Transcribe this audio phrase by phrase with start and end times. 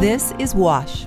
[0.00, 1.06] This is Wash,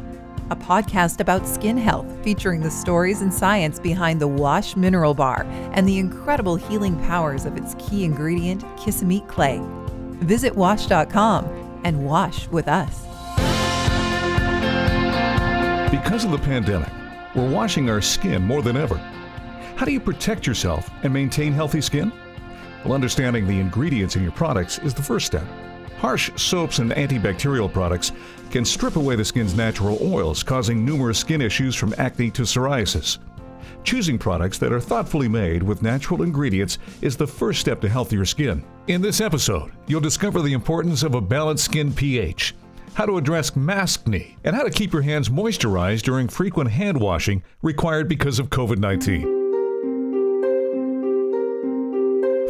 [0.50, 5.46] a podcast about skin health featuring the stories and science behind the Wash Mineral Bar
[5.72, 9.62] and the incredible healing powers of its key ingredient, Kisameet clay.
[10.26, 11.46] Visit wash.com
[11.86, 13.06] and wash with us.
[15.90, 16.92] Because of the pandemic,
[17.34, 18.98] we're washing our skin more than ever.
[19.78, 22.12] How do you protect yourself and maintain healthy skin?
[22.84, 25.48] Well, understanding the ingredients in your products is the first step.
[26.02, 28.12] Harsh soaps and antibacterial products
[28.50, 33.20] can strip away the skin's natural oils, causing numerous skin issues from acne to psoriasis.
[33.84, 38.26] Choosing products that are thoughtfully made with natural ingredients is the first step to healthier
[38.26, 38.64] skin.
[38.88, 42.56] In this episode, you'll discover the importance of a balanced skin pH,
[42.96, 47.44] how to address maskne, and how to keep your hands moisturized during frequent hand washing
[47.62, 49.41] required because of COVID 19.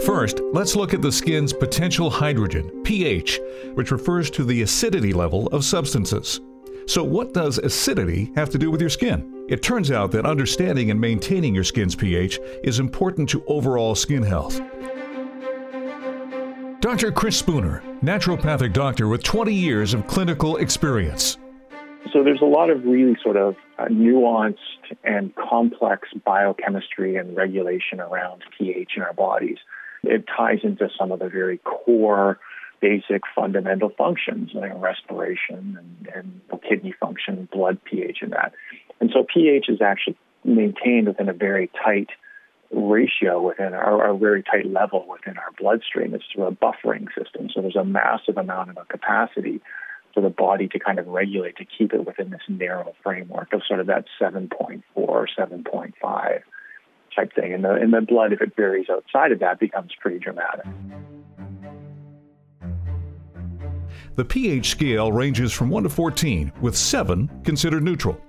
[0.06, 3.40] First, let's look at the skin's potential hydrogen, pH,
[3.76, 6.42] which refers to the acidity level of substances.
[6.88, 9.46] So, what does acidity have to do with your skin?
[9.48, 14.24] It turns out that understanding and maintaining your skin's pH is important to overall skin
[14.24, 14.60] health.
[16.80, 17.12] Dr.
[17.12, 21.38] Chris Spooner, naturopathic doctor with 20 years of clinical experience.
[22.12, 24.56] So, there's a lot of really sort of uh, nuanced
[25.04, 29.60] and complex biochemistry and regulation around pH in our bodies.
[30.04, 32.40] It ties into some of the very core,
[32.80, 38.54] basic, fundamental functions like respiration and, and kidney function, blood pH, and that.
[39.00, 42.10] And so pH is actually maintained within a very tight
[42.72, 46.14] ratio within our, our, very tight level within our bloodstream.
[46.14, 47.50] It's through a buffering system.
[47.54, 49.60] So there's a massive amount of a capacity
[50.14, 53.62] for the body to kind of regulate to keep it within this narrow framework of
[53.68, 56.42] sort of that 7.4 or 7.5
[57.16, 57.54] type thing.
[57.54, 60.66] And the, and the blood, if it varies outside of that, becomes pretty dramatic.
[64.16, 68.22] The pH scale ranges from 1 to 14, with 7 considered neutral.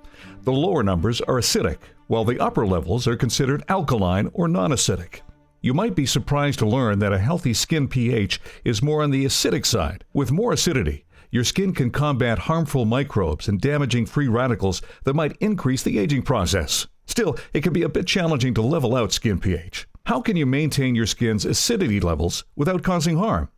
[0.43, 5.21] The lower numbers are acidic, while the upper levels are considered alkaline or non acidic.
[5.61, 9.25] You might be surprised to learn that a healthy skin pH is more on the
[9.25, 10.03] acidic side.
[10.13, 15.37] With more acidity, your skin can combat harmful microbes and damaging free radicals that might
[15.39, 16.87] increase the aging process.
[17.05, 19.87] Still, it can be a bit challenging to level out skin pH.
[20.05, 23.49] How can you maintain your skin's acidity levels without causing harm?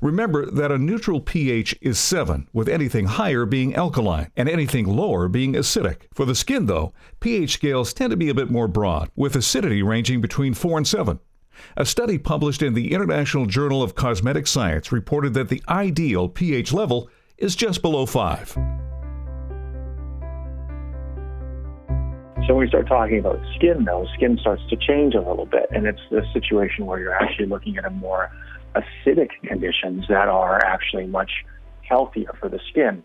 [0.00, 5.28] Remember that a neutral pH is 7, with anything higher being alkaline and anything lower
[5.28, 6.02] being acidic.
[6.12, 9.82] For the skin, though, pH scales tend to be a bit more broad, with acidity
[9.82, 11.18] ranging between 4 and 7.
[11.76, 16.72] A study published in the International Journal of Cosmetic Science reported that the ideal pH
[16.72, 18.83] level is just below 5.
[22.46, 25.66] So when we start talking about skin, though, skin starts to change a little bit,
[25.70, 28.30] and it's the situation where you're actually looking at a more
[28.74, 31.30] acidic conditions that are actually much
[31.88, 33.02] healthier for the skin.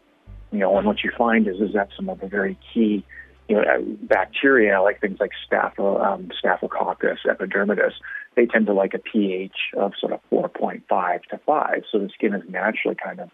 [0.51, 3.05] You know, and what you find is is that some of the very key,
[3.47, 3.63] you know,
[4.01, 7.93] bacteria like things like Staphyl, um, Staphylococcus epidermidis,
[8.35, 11.83] they tend to like a pH of sort of 4.5 to 5.
[11.89, 13.29] So the skin is naturally kind of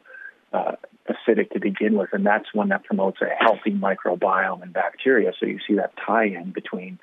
[0.56, 0.76] uh,
[1.10, 5.32] acidic to begin with, and that's one that promotes a healthy microbiome and bacteria.
[5.40, 7.00] So you see that tie-in between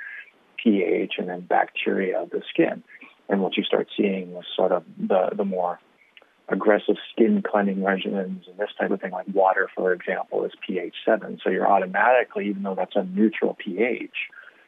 [0.62, 2.82] pH and then bacteria of the skin.
[3.28, 5.78] And what you start seeing was sort of the the more
[6.48, 10.94] aggressive skin cleansing regimens and this type of thing, like water, for example, is pH
[11.04, 11.38] seven.
[11.42, 14.10] So you're automatically, even though that's a neutral pH,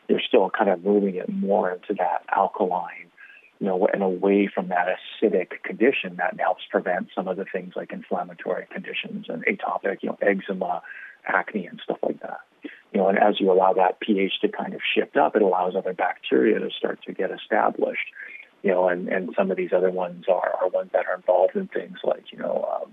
[0.09, 3.11] you're still kind of moving it more into that alkaline
[3.65, 7.73] you know, and away from that acidic condition that helps prevent some of the things
[7.75, 10.83] like inflammatory conditions and atopic, you know, eczema,
[11.27, 12.41] acne, and stuff like that.
[12.93, 15.75] You know, and as you allow that pH to kind of shift up, it allows
[15.75, 18.05] other bacteria to start to get established.
[18.63, 21.57] You know, and, and some of these other ones are, are ones that are involved
[21.57, 22.93] in things like, you know, um,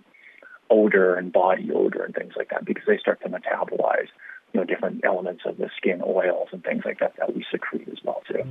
[0.69, 4.07] odor and body odor and things like that because they start to metabolize,
[4.53, 7.89] you know, different elements of the skin oils and things like that that we secrete
[7.89, 8.45] as well too.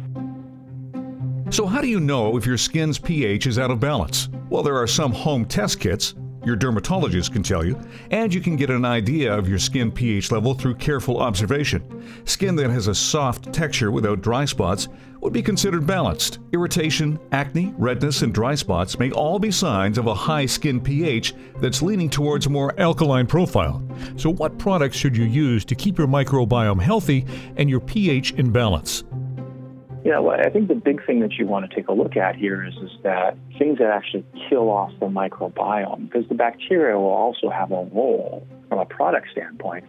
[1.51, 4.29] So, how do you know if your skin's pH is out of balance?
[4.51, 6.15] Well, there are some home test kits.
[6.45, 7.77] Your dermatologist can tell you,
[8.13, 12.05] and you can get an idea of your skin pH level through careful observation.
[12.25, 14.87] Skin that has a soft texture without dry spots
[15.21, 16.39] would be considered balanced.
[16.53, 21.35] Irritation, acne, redness, and dry spots may all be signs of a high skin pH
[21.59, 23.83] that's leaning towards a more alkaline profile.
[24.17, 27.27] So, what products should you use to keep your microbiome healthy
[27.57, 29.03] and your pH in balance?
[30.11, 32.35] Yeah, well, I think the big thing that you want to take a look at
[32.35, 37.13] here is, is that things that actually kill off the microbiome, because the bacteria will
[37.13, 39.85] also have a role from a product standpoint.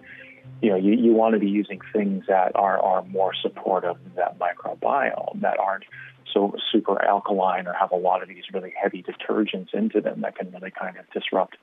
[0.61, 4.15] You know, you, you want to be using things that are, are more supportive of
[4.15, 5.85] that microbiome, that aren't
[6.31, 10.35] so super alkaline or have a lot of these really heavy detergents into them that
[10.35, 11.57] can really kind of disrupt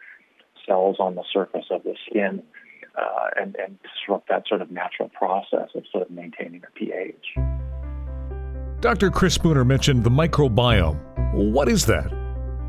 [0.67, 2.43] cells on the surface of the skin
[2.97, 7.37] uh, and, and disrupt that sort of natural process of sort of maintaining a pH.
[8.81, 9.11] Dr.
[9.11, 11.01] Chris Spooner mentioned the microbiome.
[11.35, 12.13] What is that?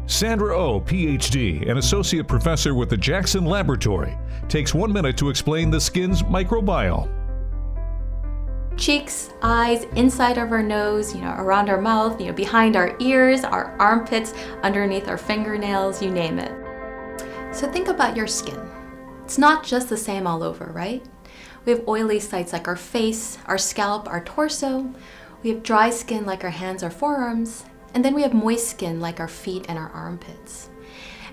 [0.07, 4.17] Sandra O, oh, PhD, an associate professor with the Jackson Laboratory,
[4.47, 7.07] takes one minute to explain the skin's microbiome.
[8.75, 12.95] Cheeks, eyes, inside of our nose, you know, around our mouth, you know, behind our
[12.99, 14.33] ears, our armpits,
[14.63, 16.51] underneath our fingernails, you name it.
[17.53, 18.59] So think about your skin.
[19.25, 21.05] It's not just the same all over, right?
[21.65, 24.91] We have oily sites like our face, our scalp, our torso.
[25.41, 28.99] We have dry skin like our hands or forearms, and then we have moist skin
[28.99, 30.69] like our feet and our armpits.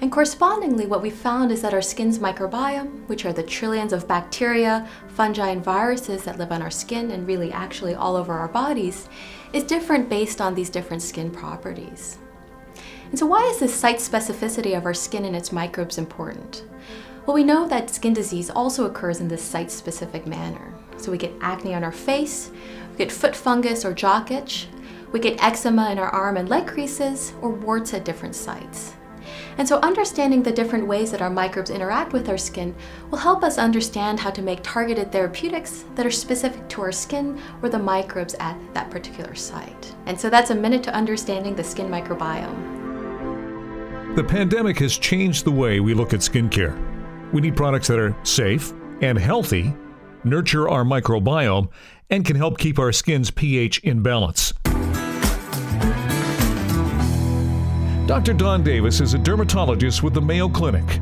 [0.00, 4.06] And correspondingly, what we found is that our skin's microbiome, which are the trillions of
[4.06, 8.48] bacteria, fungi, and viruses that live on our skin and really actually all over our
[8.48, 9.08] bodies,
[9.52, 12.18] is different based on these different skin properties.
[13.10, 16.64] And so, why is this site specificity of our skin and its microbes important?
[17.24, 20.74] Well, we know that skin disease also occurs in this site specific manner.
[21.06, 22.50] So, we get acne on our face,
[22.90, 24.66] we get foot fungus or jock itch,
[25.12, 28.94] we get eczema in our arm and leg creases, or warts at different sites.
[29.56, 32.74] And so, understanding the different ways that our microbes interact with our skin
[33.08, 37.40] will help us understand how to make targeted therapeutics that are specific to our skin
[37.62, 39.94] or the microbes at that particular site.
[40.06, 44.16] And so, that's a minute to understanding the skin microbiome.
[44.16, 46.76] The pandemic has changed the way we look at skincare.
[47.32, 48.72] We need products that are safe
[49.02, 49.72] and healthy,
[50.26, 51.70] nurture our microbiome,
[52.10, 54.52] and can help keep our skin's pH in balance.
[58.06, 58.34] Dr.
[58.34, 61.00] Dawn Davis is a dermatologist with the Mayo Clinic.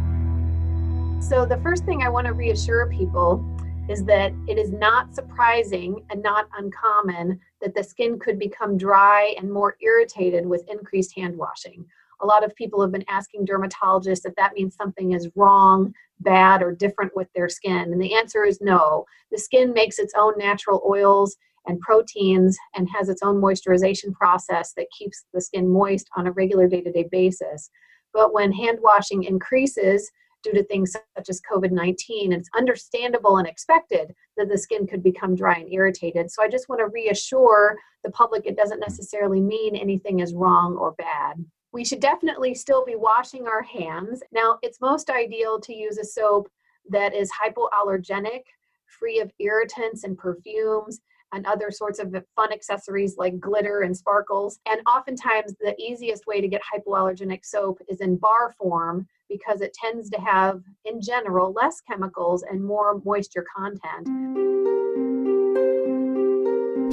[1.21, 3.45] So, the first thing I want to reassure people
[3.89, 9.35] is that it is not surprising and not uncommon that the skin could become dry
[9.39, 11.85] and more irritated with increased hand washing.
[12.21, 16.63] A lot of people have been asking dermatologists if that means something is wrong, bad,
[16.63, 17.93] or different with their skin.
[17.93, 19.05] And the answer is no.
[19.31, 24.73] The skin makes its own natural oils and proteins and has its own moisturization process
[24.77, 27.71] that keeps the skin moist on a regular day to day basis.
[28.13, 30.11] But when hand washing increases
[30.43, 35.03] due to things such as COVID 19, it's understandable and expected that the skin could
[35.03, 36.31] become dry and irritated.
[36.31, 40.77] So I just want to reassure the public it doesn't necessarily mean anything is wrong
[40.77, 41.45] or bad.
[41.75, 44.23] We should definitely still be washing our hands.
[44.31, 46.49] Now, it's most ideal to use a soap
[46.89, 48.43] that is hypoallergenic,
[48.87, 51.01] free of irritants and perfumes,
[51.33, 54.61] and other sorts of fun accessories like glitter and sparkles.
[54.71, 59.75] And oftentimes, the easiest way to get hypoallergenic soap is in bar form because it
[59.75, 64.07] tends to have, in general, less chemicals and more moisture content.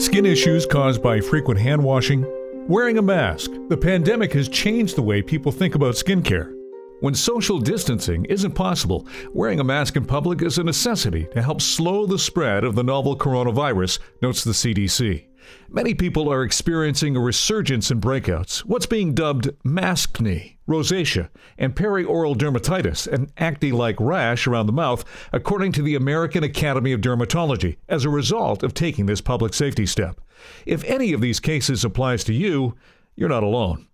[0.01, 2.25] Skin issues caused by frequent hand washing,
[2.67, 3.51] wearing a mask.
[3.69, 6.53] The pandemic has changed the way people think about skincare.
[6.99, 11.61] When social distancing isn't possible, wearing a mask in public is a necessity to help
[11.61, 15.25] slow the spread of the novel coronavirus, notes the CDC.
[15.69, 22.35] Many people are experiencing a resurgence in breakouts, what's being dubbed maskne, rosacea, and perioral
[22.35, 27.77] dermatitis, an acne like rash around the mouth, according to the American Academy of Dermatology,
[27.87, 30.19] as a result of taking this public safety step.
[30.65, 32.75] If any of these cases applies to you,
[33.15, 33.87] you're not alone.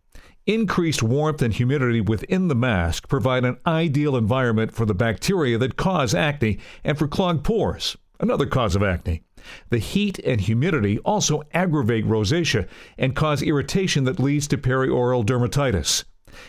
[0.45, 5.75] Increased warmth and humidity within the mask provide an ideal environment for the bacteria that
[5.75, 9.23] cause acne and for clogged pores, another cause of acne.
[9.69, 16.03] The heat and humidity also aggravate rosacea and cause irritation that leads to perioral dermatitis.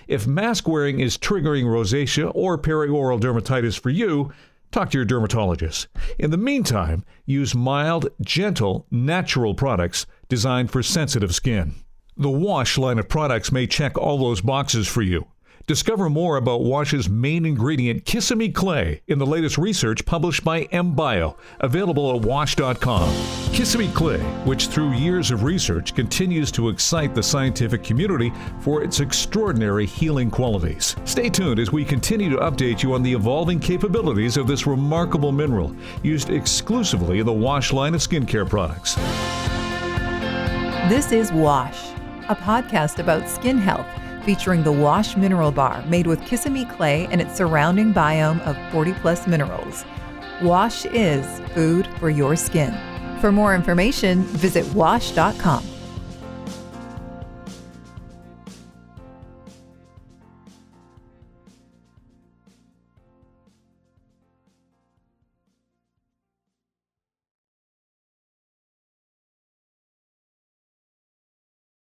[0.06, 4.32] If mask wearing is triggering rosacea or perioral dermatitis for you,
[4.70, 5.88] talk to your dermatologist.
[6.18, 11.74] In the meantime, use mild, gentle, natural products designed for sensitive skin.
[12.16, 15.26] The Wash line of products may check all those boxes for you.
[15.68, 21.36] Discover more about Wash's main ingredient, Kisameet Clay, in the latest research published by MBio,
[21.60, 23.10] available at wash.com.
[23.52, 29.00] Kisameet Clay, which through years of research continues to excite the scientific community for its
[29.00, 30.96] extraordinary healing qualities.
[31.04, 35.32] Stay tuned as we continue to update you on the evolving capabilities of this remarkable
[35.32, 38.94] mineral, used exclusively in the Wash line of skincare products.
[40.88, 41.88] This is Wash
[42.28, 43.86] a podcast about skin health
[44.24, 48.92] featuring the Wash Mineral Bar made with Kisameet clay and its surrounding biome of 40
[48.94, 49.84] plus minerals.
[50.42, 52.76] Wash is food for your skin.
[53.20, 55.77] For more information, visit wash.com.